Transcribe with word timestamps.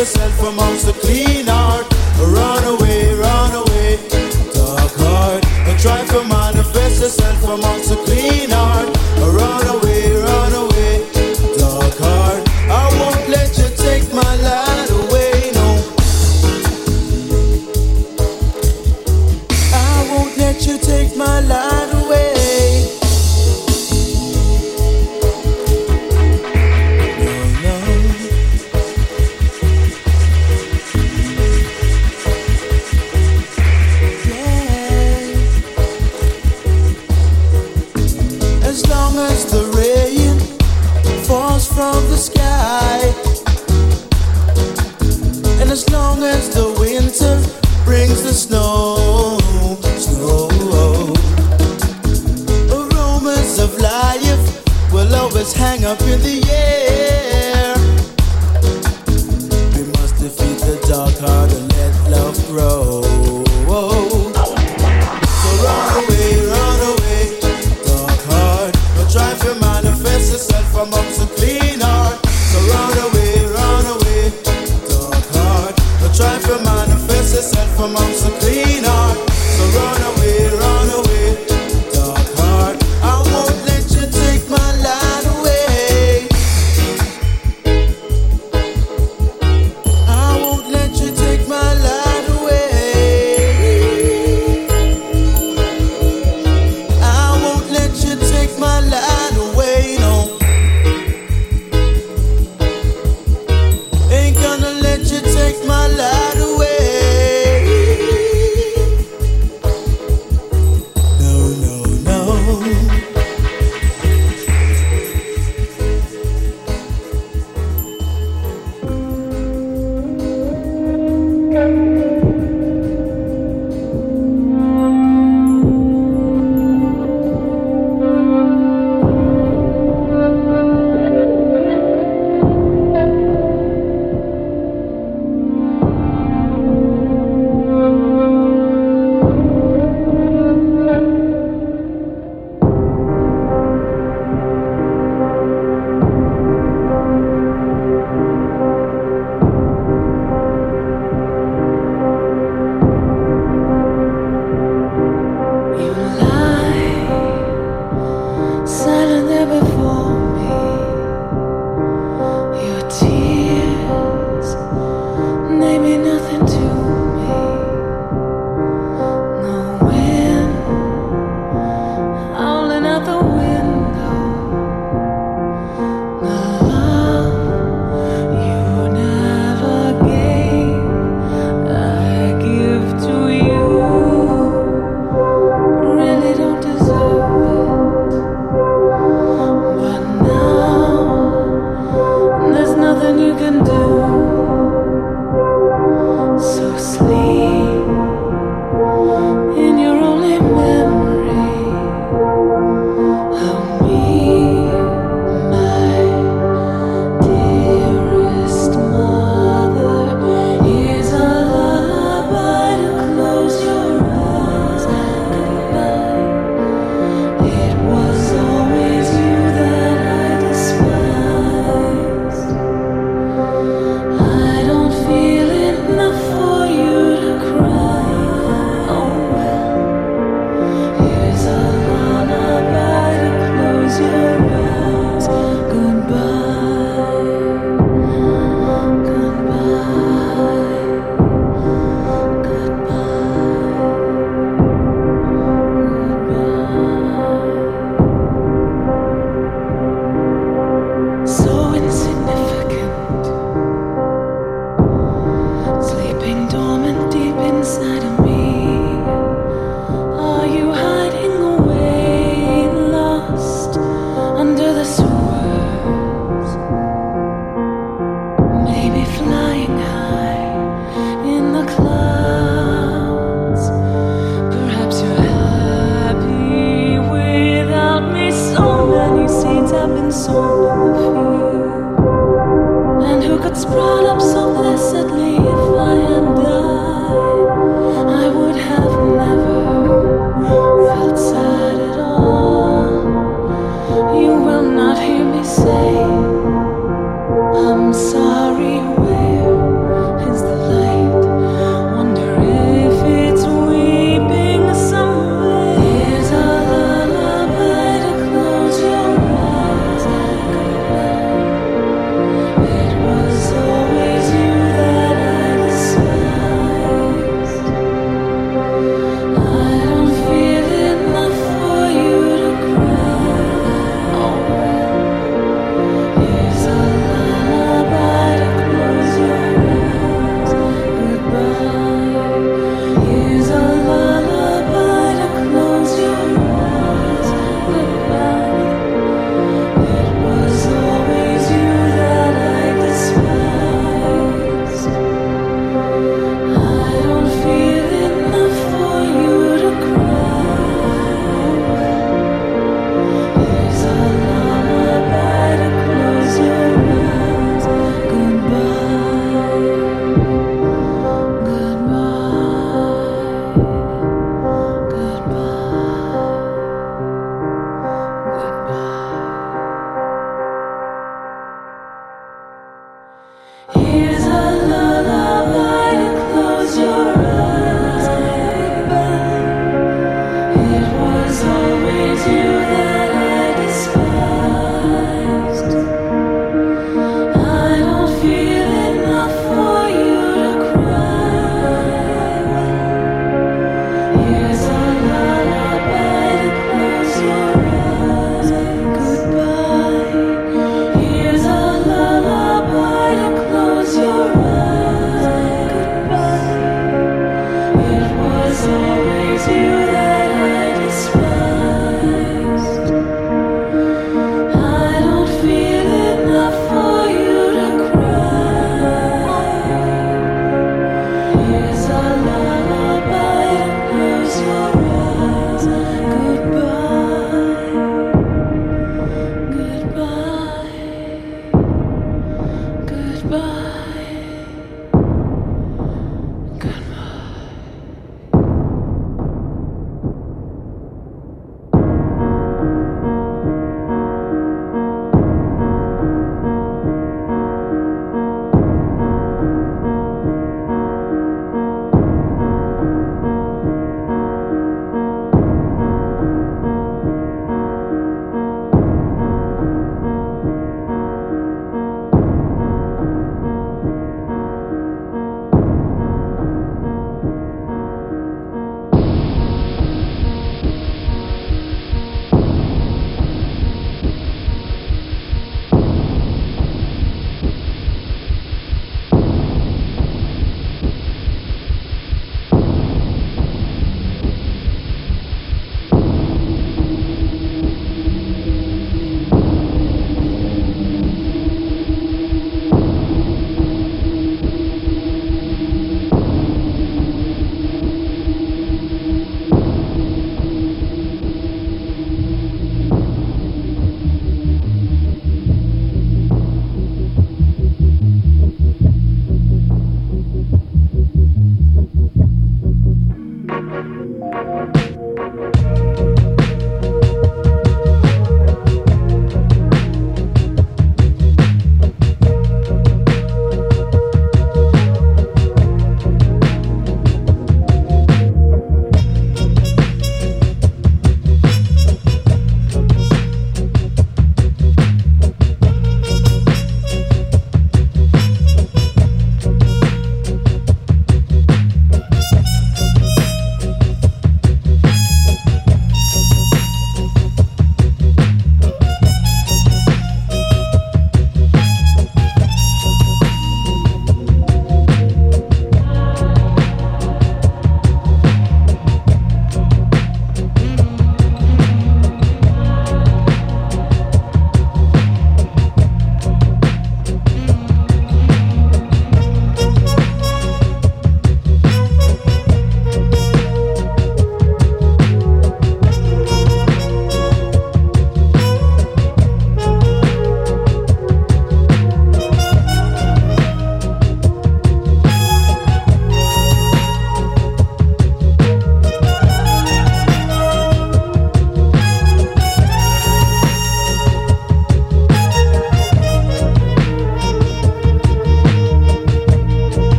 yourself 0.00 0.40
amongst 0.48 0.86
the 0.86 0.94
clean 0.94 1.46
heart. 1.46 1.84
Run 2.18 2.64
away, 2.64 3.12
run 3.12 3.52
away, 3.54 3.98
dark 4.54 4.92
heart. 4.96 5.44
And 5.68 5.78
try 5.78 6.02
to 6.06 6.24
manifest 6.24 7.02
yourself 7.02 7.44
amongst 7.44 7.90
the 7.90 7.96
clean 8.06 8.48
heart. 8.48 8.99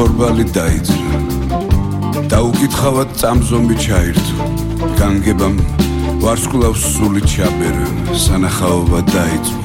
ბედის 0.00 0.16
ბორბალი 0.16 0.44
დაიძრა 0.56 1.18
დაუკითხავად 2.32 3.10
წამზომი 3.20 3.76
ჩაირთო. 3.84 4.46
განგებამ 4.96 5.56
ვარსკვლავს 6.22 6.82
სული 6.94 7.20
ჩაბერა 7.28 8.16
სანახაობა 8.24 9.00
დაიწყო 9.12 9.60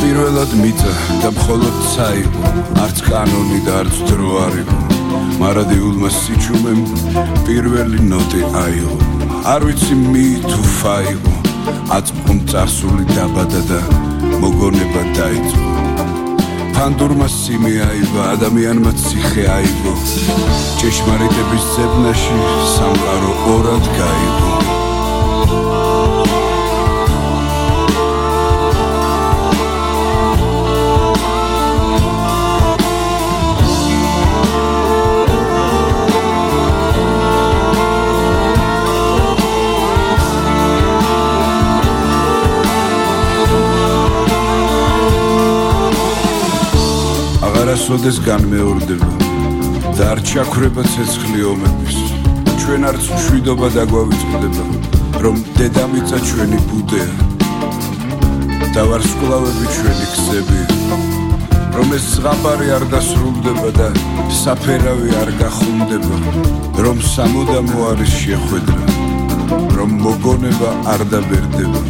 პირველად 0.00 0.50
მიწა 0.60 0.92
და 1.22 1.28
მხოლოდ 1.36 1.76
საიყო 1.94 2.42
არც 2.84 2.98
კანონი 3.08 3.60
და 3.66 3.72
არც 3.80 3.96
დრო 4.08 4.30
არ 4.44 4.54
იყო. 4.62 4.78
მარადილმა 5.40 6.08
სიჩუმემ 6.20 6.82
პირველი 7.46 8.00
ნოტი 8.12 8.40
აიღო. 8.64 8.96
არ 9.54 9.60
ვიცი 9.66 9.94
მი 10.12 10.26
თუ 10.50 10.60
ფაიღო 10.80 11.36
აწმყომ 11.96 12.38
წარსული 12.50 13.04
დაბადა 13.16 13.60
და 13.70 13.80
მოგონება 14.40 15.02
დაიწყო 15.16 15.73
ფანდურმა 16.74 17.26
სიმე 17.30 17.70
აიბა 17.86 18.22
ადამიანმა 18.34 18.92
ციხე 19.02 19.44
აიგო 19.56 19.92
ჭეშმარიტების 20.80 21.64
ზებნაში 21.74 22.38
სამყარო 22.74 23.32
ორად 23.54 23.84
გაიგო 23.98 24.43
არასოდეს 47.84 48.18
განმეორდება. 48.24 49.08
და 49.96 50.04
არ 50.16 50.20
ჩაქრება 50.24 50.82
ცეცხლი 50.88 51.40
ომების. 51.52 51.98
ჩვენ 52.60 52.82
არც 52.88 53.04
მშვიდობა 53.12 53.68
დაგვავიწყდება 53.76 54.64
რომ 55.20 55.36
დედამიწა 55.58 56.18
ჩვენი 56.28 56.58
ბუდეა. 56.68 57.10
და 58.72 58.82
ვარსკვლავები 58.88 59.66
ჩვენი 59.76 60.06
გზები 60.14 60.60
რომ 61.76 61.88
ეს 61.96 62.04
ზღაპარი 62.16 62.66
არ 62.76 62.84
დასრულდება 62.94 63.70
და 63.76 63.88
საფერავი 64.40 65.10
არ 65.20 65.30
გახუნდება 65.44 66.16
რომ 66.84 66.96
სამუდამო 67.12 67.78
არის 67.92 68.12
შეხვედრა 68.24 68.82
რომ 69.76 69.90
მოგონება 70.04 70.70
არ 70.92 71.00
დაბერდება. 71.12 71.80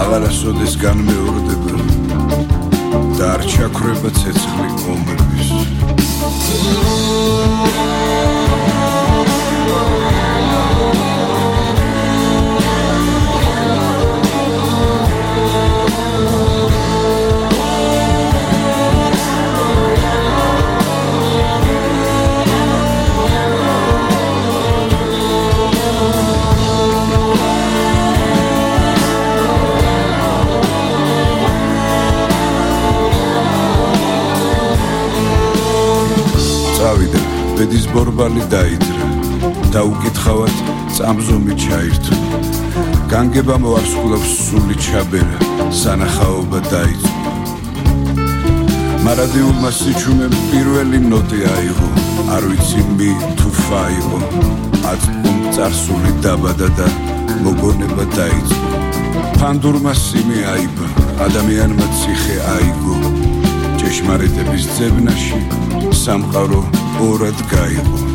აღარასოდეს 0.00 0.72
განმეორდება 0.80 1.81
და 3.22 3.28
არ 3.38 3.42
ჩაქრება 3.50 4.10
ცეცხლი 4.18 4.68
ომების 4.92 5.50
ბედის 37.62 37.84
ბორბალი 37.94 38.42
დაიძრა. 38.50 39.04
და 39.70 39.80
უკითხავად 39.86 40.54
წამზომი 40.96 41.54
ჩაირთო. 41.62 42.16
განგება 43.12 43.56
მოარსკვლავს 43.62 44.32
სული 44.46 44.76
ჩაბერა. 44.84 45.38
სანახაობა 45.80 46.58
დაიწყო. 46.74 47.22
მარადიულმა 49.04 49.70
სიჩუმემ 49.78 50.34
პირველი 50.50 50.98
ნოტი 51.06 51.40
აიღო. 51.54 51.88
არ 52.34 52.42
ვიცი 52.50 52.82
მი 52.98 53.10
თუ 53.38 53.48
ფაიღო 53.62 54.18
აწმყომ 54.90 55.38
წარსული 55.54 56.12
დაბადა 56.24 56.68
და 56.78 56.86
მოგონება 57.46 58.04
დაიწყო. 58.18 58.66
ფანდურმა 59.38 59.94
სიმი 60.04 60.38
აიბა. 60.54 60.86
ადამიანმა 61.26 61.86
ციხე 61.98 62.36
აიგო. 62.56 62.94
ჭეშმარიტების 63.78 64.64
ძებნაში 64.76 65.38
სამყარო 66.04 66.81
Урод 67.00 67.34
Каеву. 67.50 68.11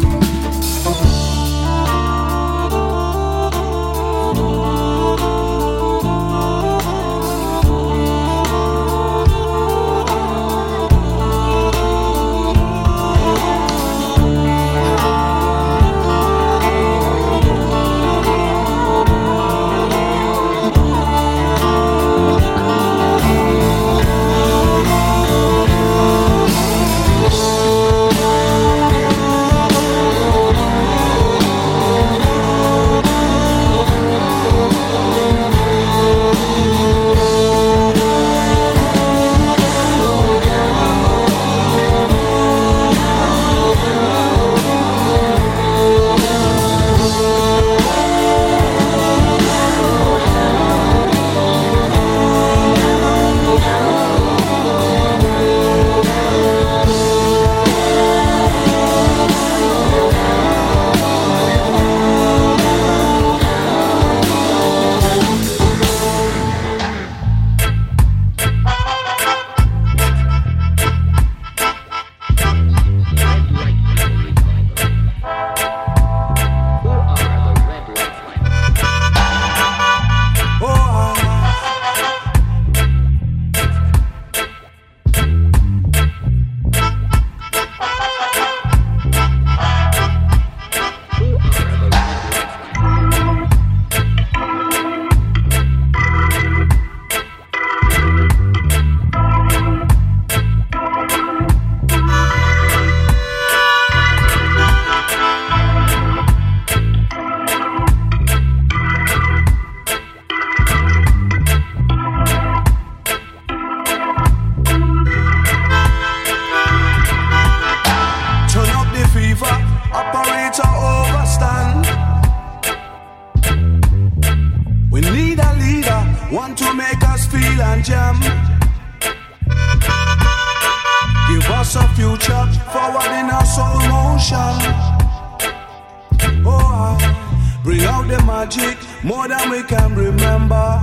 magic, 138.48 138.78
more 139.04 139.28
than 139.28 139.50
we 139.50 139.62
can 139.64 139.94
remember. 139.96 140.80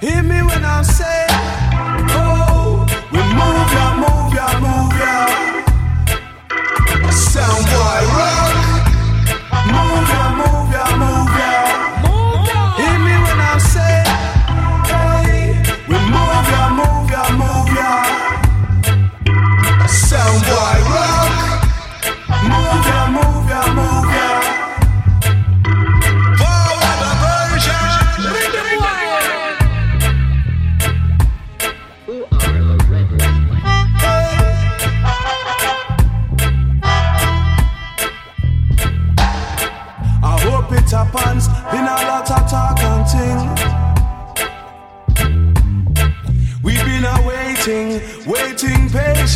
Hear 0.00 0.22
me 0.22 0.40
when 0.42 0.64
I 0.64 0.82
say, 0.82 1.26
Oh, 2.10 2.86
we 3.12 3.18
move 3.40 3.72
ya, 3.76 3.86
move 4.02 4.34
ya, 4.34 4.48
move 4.60 4.98
ya. 5.02 5.16
Sound 7.10 7.66
wide. 7.66 8.17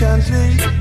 Patiently. 0.03 0.72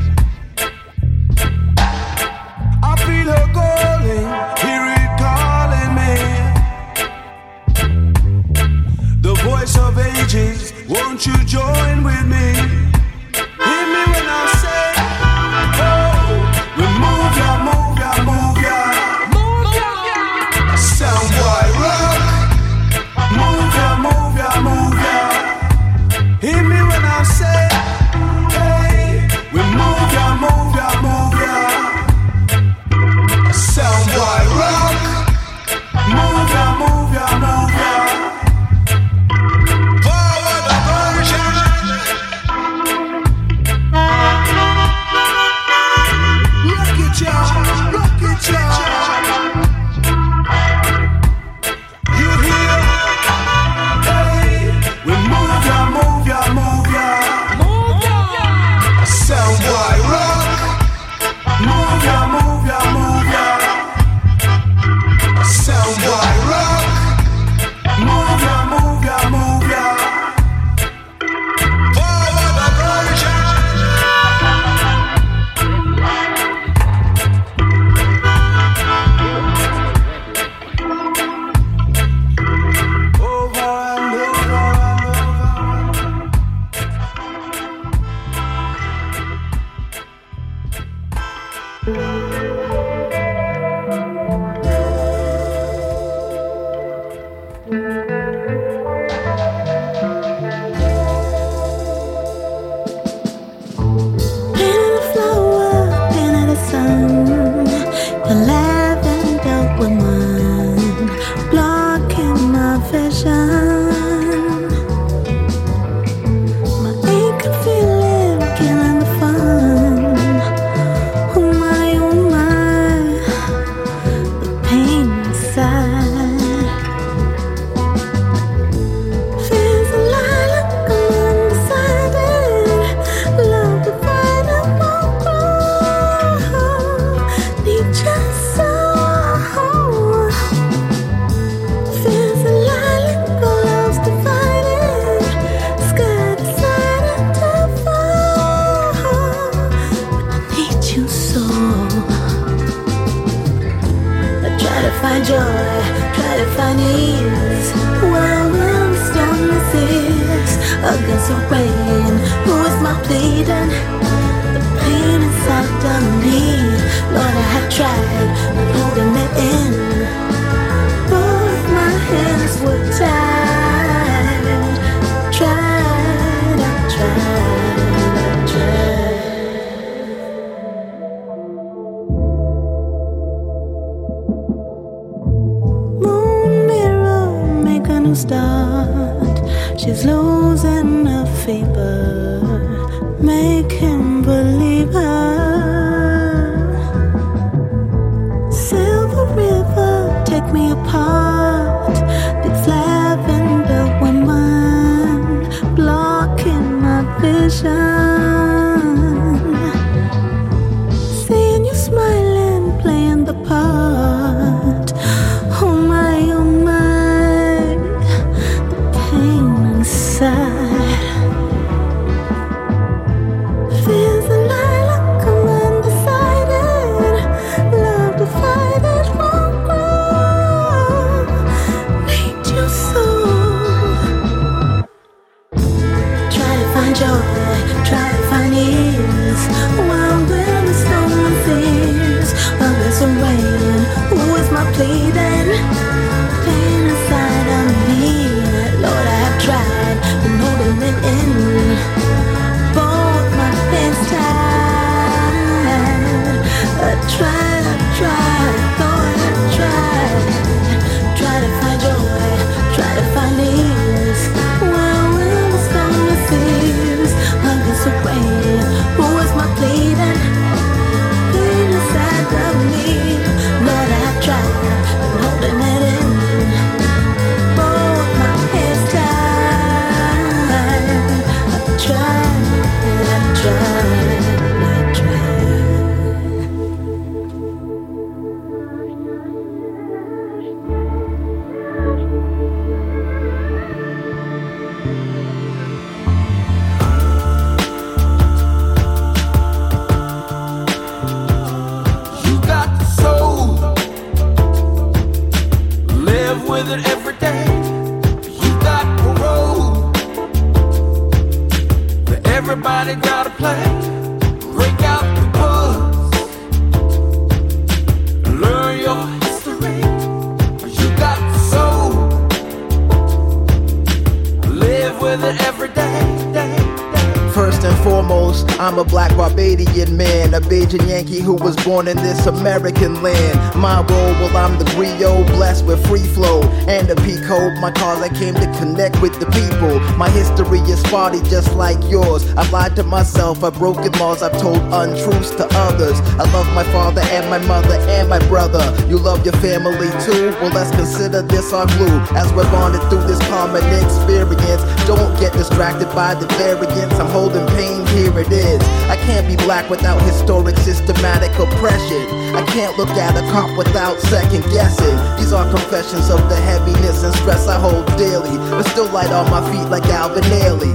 Born 331.84 331.98
in 331.98 332.04
this 332.04 332.28
American 332.28 333.02
land. 333.02 333.31
My 333.62 333.78
role, 333.94 334.14
well, 334.18 334.38
I'm 334.38 334.58
the 334.58 334.66
griot, 334.74 335.28
blessed 335.28 335.66
with 335.66 335.86
free 335.86 336.02
flow 336.02 336.42
and 336.68 336.90
a 336.90 336.96
Pico. 336.96 337.54
My 337.62 337.70
cause, 337.70 338.02
I 338.02 338.10
came 338.10 338.34
to 338.34 338.48
connect 338.58 339.00
with 339.04 339.20
the 339.20 339.28
people. 339.28 339.80
My 339.98 340.10
history 340.10 340.58
is 340.62 340.82
spotty, 340.82 341.22
just 341.30 341.54
like 341.54 341.78
yours. 341.88 342.26
I've 342.34 342.52
lied 342.52 342.76
to 342.78 342.84
myself, 342.84 343.44
I've 343.44 343.54
broken 343.60 343.92
laws, 344.00 344.24
I've 344.24 344.36
told 344.42 344.58
untruths 344.74 345.30
to 345.38 345.48
others. 345.70 346.00
I 346.18 346.26
love 346.34 346.50
my 346.56 346.64
father 346.74 347.02
and 347.14 347.30
my 347.30 347.38
mother 347.46 347.76
and 347.88 348.10
my 348.10 348.18
brother. 348.28 348.66
You 348.90 348.98
love 348.98 349.24
your 349.24 349.38
family 349.46 349.94
too? 350.10 350.34
Well, 350.42 350.52
let's 350.58 350.76
consider 350.76 351.22
this 351.22 351.54
our 351.54 351.68
glue. 351.78 352.02
As 352.18 352.34
we're 352.34 352.50
bonded 352.50 352.82
through 352.90 353.06
this 353.06 353.22
common 353.30 353.62
experience, 353.78 354.64
don't 354.88 355.14
get 355.20 355.34
distracted 355.34 355.94
by 355.94 356.16
the 356.16 356.26
variance. 356.42 356.94
I'm 356.98 357.12
holding 357.12 357.46
pain, 357.54 357.86
here 357.94 358.18
it 358.18 358.32
is 358.32 358.42
is. 358.42 358.62
I 358.90 358.98
can't 359.08 359.28
be 359.28 359.36
black 359.46 359.70
without 359.70 360.02
historic 360.02 360.58
systematic 360.58 361.32
oppression. 361.40 362.04
I 362.36 362.44
can't 362.48 362.78
look 362.78 362.90
at 362.90 363.16
a 363.16 363.24
cop 363.32 363.51
without 363.58 364.00
second 364.00 364.44
guessing. 364.52 364.96
These 365.18 365.34
are 365.34 365.50
confessions 365.50 366.10
of 366.10 366.28
the 366.30 366.36
heaviness 366.36 367.04
and 367.04 367.14
stress 367.16 367.48
I 367.48 367.60
hold 367.60 367.86
daily, 367.98 368.38
but 368.50 368.64
still 368.64 368.90
light 368.92 369.12
on 369.12 369.30
my 369.30 369.42
feet 369.52 369.68
like 369.70 369.86
Alvin 369.86 370.24
Ailey. 370.24 370.74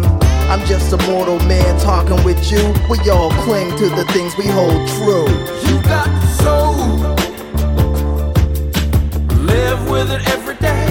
I'm 0.48 0.64
just 0.66 0.92
a 0.92 0.98
mortal 1.10 1.38
man 1.40 1.78
talking 1.80 2.22
with 2.24 2.50
you. 2.50 2.62
We 2.88 2.98
all 3.10 3.30
cling 3.42 3.76
to 3.78 3.88
the 3.88 4.04
things 4.12 4.36
we 4.36 4.46
hold 4.46 4.88
true. 4.96 5.28
You 5.66 5.82
got 5.82 6.08
soul. 6.40 6.76
Live 9.42 9.90
with 9.90 10.10
it 10.10 10.28
every 10.28 10.56
day. 10.56 10.85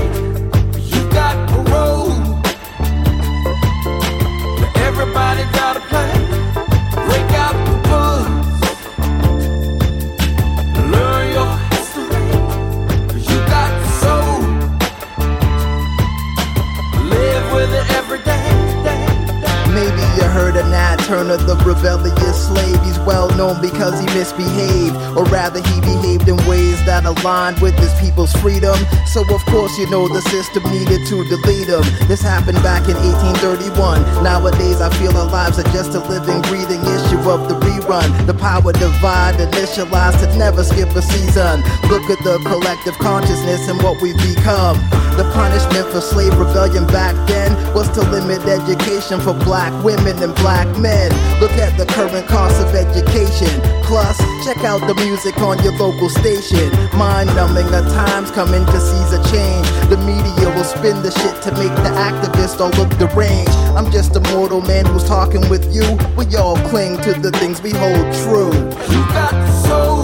Well 23.45 23.53
known 23.53 23.74
because 23.85 24.01
he 24.01 24.07
misbehaved, 24.17 24.95
or 25.13 25.25
rather, 25.29 25.61
he 25.61 25.77
behaved 25.81 26.27
in 26.27 26.37
ways 26.49 26.81
that 26.85 27.05
aligned 27.05 27.59
with 27.61 27.77
his 27.77 27.93
people's 28.01 28.33
freedom. 28.41 28.73
So, 29.05 29.21
of 29.29 29.45
course, 29.45 29.77
you 29.77 29.85
know 29.91 30.07
the 30.07 30.21
system 30.33 30.63
needed 30.73 31.05
to 31.05 31.21
delete 31.29 31.69
him. 31.69 31.85
This 32.09 32.21
happened 32.21 32.57
back 32.65 32.89
in 32.89 32.97
1831. 32.97 34.01
Nowadays, 34.23 34.81
I 34.81 34.89
feel 34.97 35.13
our 35.13 35.29
lives 35.29 35.59
are 35.59 35.69
just 35.69 35.93
a 35.93 36.01
living, 36.09 36.41
breathing 36.49 36.81
issue 36.81 37.21
of 37.29 37.45
the 37.45 37.61
rerun. 37.61 38.09
The 38.25 38.33
power 38.33 38.73
divide 38.73 39.37
initialized 39.37 40.25
to 40.25 40.27
never 40.37 40.63
skip 40.63 40.89
a 40.97 41.01
season. 41.01 41.61
Look 41.85 42.09
at 42.09 42.17
the 42.25 42.41
collective 42.49 42.97
consciousness 42.97 43.69
and 43.69 43.77
what 43.85 44.01
we've 44.01 44.17
become. 44.17 44.81
The 45.13 45.29
punishment 45.31 45.85
for 45.93 46.01
slave 46.01 46.35
rebellion 46.37 46.87
back 46.87 47.15
then 47.27 47.53
was 47.73 47.87
to 47.93 48.01
limit 48.09 48.41
education 48.49 49.21
for 49.21 49.33
black 49.45 49.71
women 49.83 50.17
and 50.21 50.33
black 50.35 50.67
men 50.77 50.85
men. 50.85 51.09
Look 51.41 51.51
at 51.57 51.77
the 51.77 51.85
current 51.85 52.27
cost 52.27 52.61
of 52.61 52.73
education. 52.73 53.74
Plus, 53.85 54.17
check 54.43 54.57
out 54.65 54.81
the 54.87 54.95
music 54.95 55.37
on 55.37 55.61
your 55.63 55.73
local 55.73 56.09
station. 56.09 56.71
Mind 56.97 57.29
numbing, 57.35 57.67
the 57.67 57.81
times 57.93 58.31
coming 58.31 58.65
to 58.65 58.79
seize 58.79 59.13
a 59.13 59.21
change. 59.31 59.67
The 59.89 59.97
media 59.97 60.49
will 60.55 60.63
spin 60.63 61.03
the 61.03 61.11
shit 61.11 61.41
to 61.43 61.51
make 61.51 61.75
the 61.85 61.93
activist 61.93 62.59
all 62.59 62.71
look 62.81 62.89
deranged. 62.97 63.51
I'm 63.77 63.91
just 63.91 64.15
a 64.15 64.19
mortal 64.33 64.61
man 64.61 64.85
who's 64.87 65.03
talking 65.03 65.47
with 65.49 65.73
you. 65.73 65.85
We 66.17 66.35
all 66.35 66.57
cling 66.69 66.97
to 67.03 67.13
the 67.13 67.31
things 67.31 67.61
we 67.61 67.71
hold 67.71 68.11
true. 68.25 68.53
You 68.89 69.01
got 69.13 69.31
the 69.31 69.51
soul. 69.67 70.01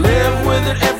Live 0.00 0.46
with 0.46 0.66
it 0.68 0.95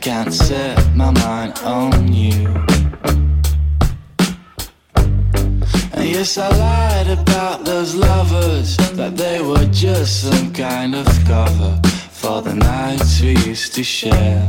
can't 0.00 0.32
set 0.32 0.78
my 0.96 1.10
mind 1.10 1.58
on 1.62 2.10
you. 2.10 2.46
And 5.92 6.08
yes, 6.08 6.38
I 6.38 6.48
lied 6.48 7.18
about 7.18 7.66
those 7.66 7.94
lovers, 7.94 8.78
that 8.96 9.16
they 9.16 9.42
were 9.42 9.66
just 9.66 10.22
some 10.22 10.52
kind 10.54 10.94
of 10.94 11.06
cover 11.26 11.78
for 12.12 12.40
the 12.40 12.54
nights 12.54 13.20
we 13.20 13.36
used 13.44 13.74
to 13.74 13.84
share. 13.84 14.48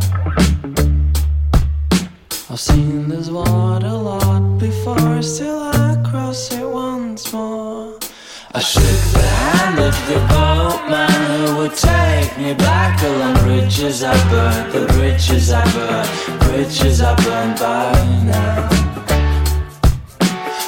I've 2.50 2.60
seen 2.60 3.10
this 3.10 3.30
water 3.30 3.90
lot 3.90 4.58
before, 4.58 5.22
still 5.22 5.60
I 5.60 6.02
cross 6.10 6.54
it 6.54 6.66
once 6.66 7.34
more. 7.34 8.00
I 8.54 8.60
shook 8.60 9.02
the 9.14 9.22
hand 9.22 9.80
of 9.80 9.96
the 10.08 10.20
boatman 10.30 11.21
would 11.62 11.76
take 11.76 12.38
me 12.40 12.56
back 12.56 13.04
along 13.04 13.36
bridges 13.44 14.04
I 14.04 14.16
burned, 14.32 14.74
the 14.74 14.92
bridges 14.94 15.52
I 15.52 15.64
burned, 15.76 16.40
bridges 16.40 17.02
I 17.02 17.14
burned 17.24 17.60
by 17.60 17.92
now. 18.26 18.70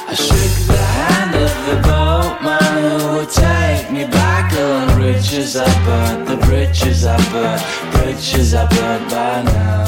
I 0.06 0.14
shook 0.14 0.54
the 0.68 0.84
hand 0.98 1.34
of 1.46 1.52
the 1.68 1.76
boatman 1.88 2.74
who 2.84 3.16
would 3.16 3.30
take 3.30 3.90
me 3.90 4.04
back 4.04 4.52
along 4.52 4.94
bridges 5.00 5.56
I 5.56 5.66
burned, 5.84 6.28
the 6.28 6.36
bridges 6.46 7.04
I 7.04 7.16
burned, 7.32 7.62
bridges 7.94 8.54
I 8.54 8.64
burned 8.68 9.10
by 9.10 9.42
now. 9.42 9.84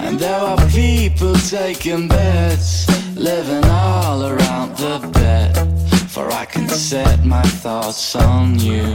And 0.00 0.20
there 0.20 0.38
are 0.38 0.68
people 0.68 1.34
taking 1.34 2.08
bets 2.08 2.86
living 3.16 3.64
all 3.64 4.26
around 4.26 4.76
the 4.76 4.98
bed. 5.14 5.87
For 6.18 6.32
I 6.32 6.46
can 6.46 6.68
set 6.68 7.24
my 7.24 7.42
thoughts 7.62 8.16
on 8.16 8.58
you. 8.58 8.92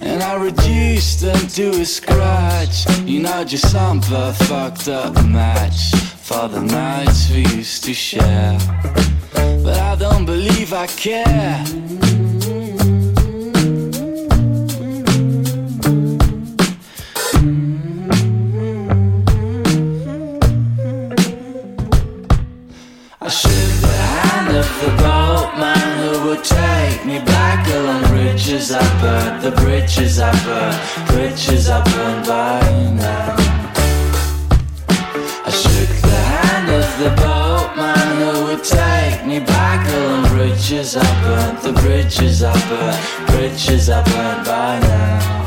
And 0.00 0.22
I 0.22 0.34
reduced 0.36 1.20
them 1.20 1.48
to 1.58 1.80
a 1.80 1.84
scratch. 1.84 2.86
You 3.00 3.22
know, 3.22 3.42
just 3.42 3.72
some 3.72 4.00
fucked 4.00 4.86
up 4.86 5.14
match 5.24 5.90
for 6.28 6.46
the 6.46 6.60
nights 6.60 7.28
we 7.28 7.40
used 7.56 7.82
to 7.84 7.92
share. 7.92 8.56
But 9.64 9.80
I 9.80 9.96
don't 9.96 10.26
believe 10.26 10.72
I 10.72 10.86
care. 10.86 12.07
Bridges 28.48 28.72
I 28.72 29.00
burned, 29.00 29.42
the 29.42 29.50
bridges 29.50 30.18
I 30.20 30.32
burned, 30.44 31.08
bridges 31.08 31.68
I 31.68 31.82
burned 31.84 32.26
by 32.26 32.60
now. 32.96 33.36
I 35.44 35.50
shook 35.50 35.88
the 36.02 36.20
hand 36.32 36.68
of 36.70 36.88
the 36.98 37.10
boatman 37.22 38.08
who 38.20 38.44
would 38.46 38.64
take 38.64 39.26
me 39.26 39.40
back 39.40 39.86
along 39.92 40.28
bridges 40.28 40.96
I 40.96 41.22
burned, 41.22 41.58
the 41.58 41.72
bridges 41.80 42.42
I 42.42 42.52
burned, 42.68 43.26
bridges 43.28 43.90
I 43.90 44.02
burned 44.02 44.46
by 44.46 44.80
now. 44.80 45.37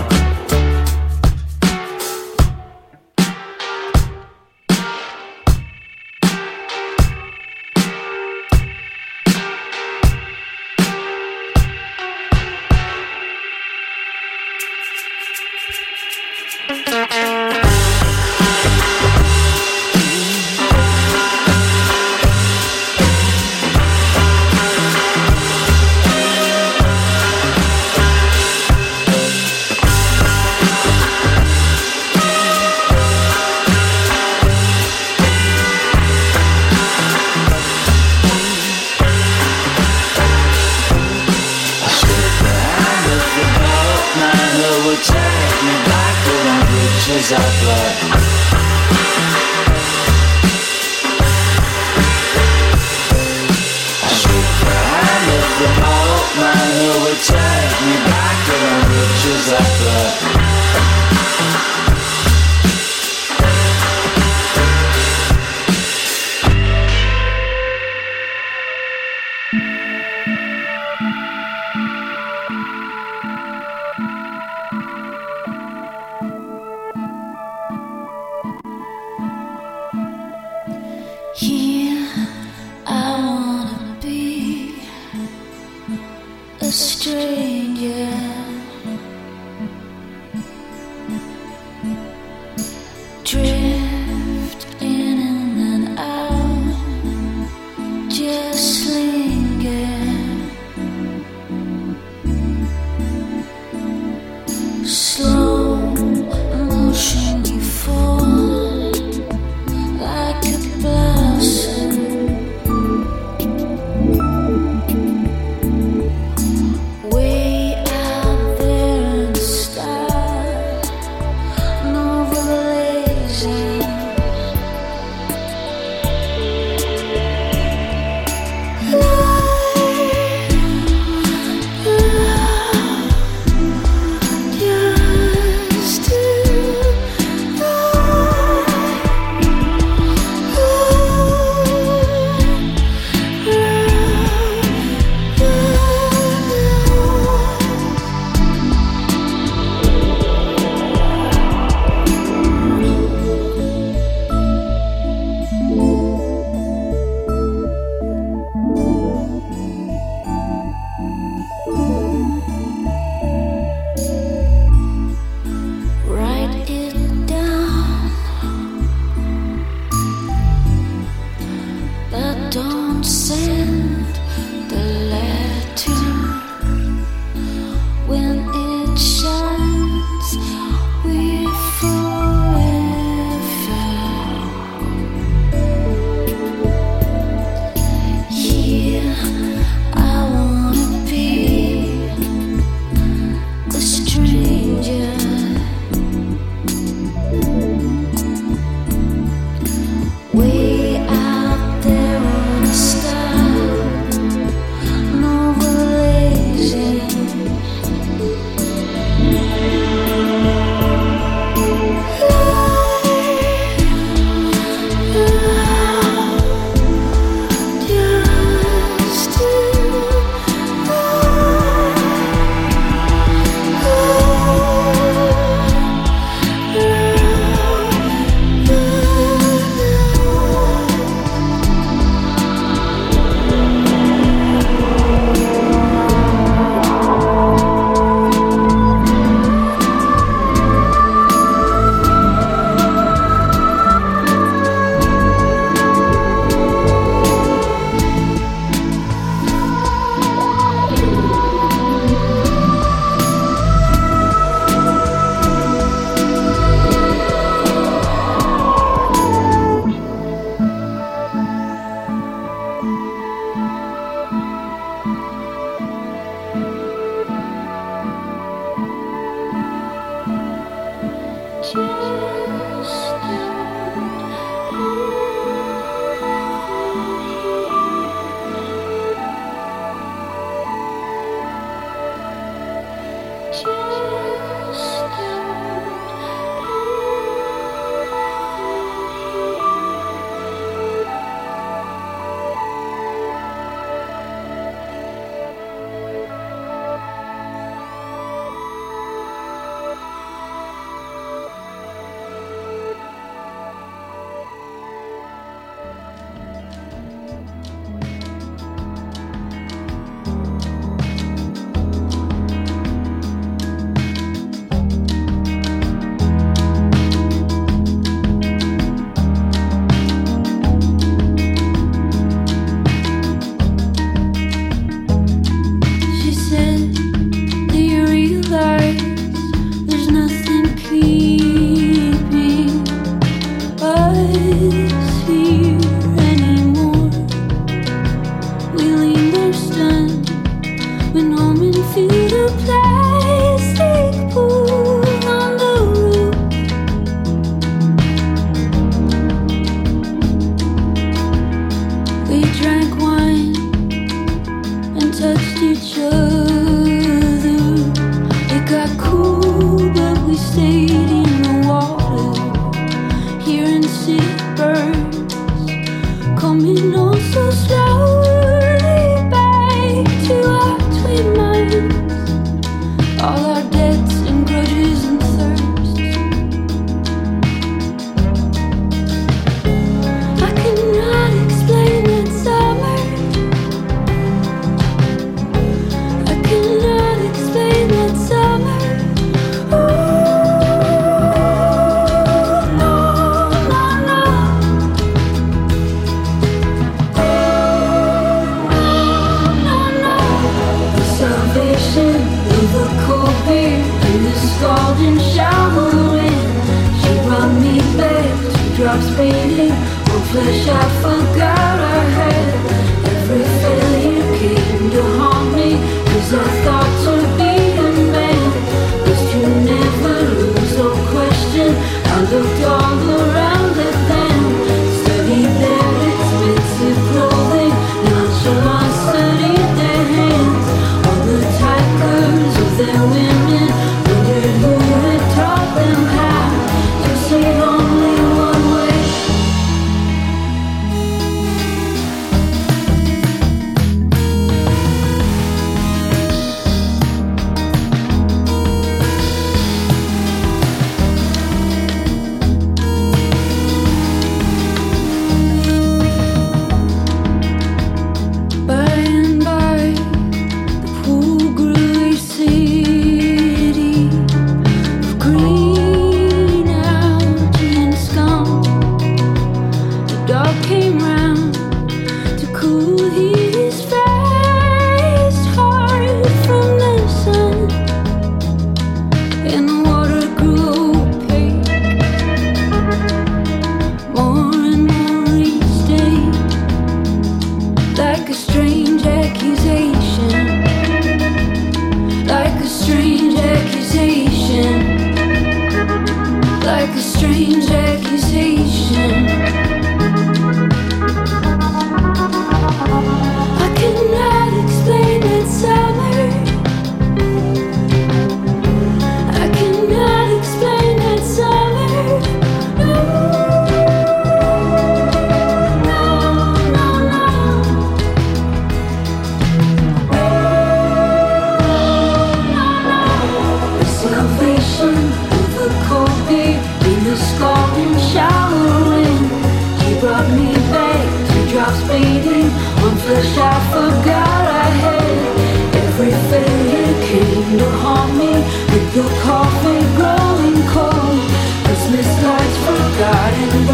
Just 98.13 98.60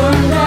and 0.09 0.46